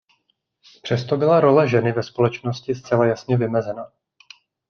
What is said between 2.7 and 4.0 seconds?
zcela jasně vymezena.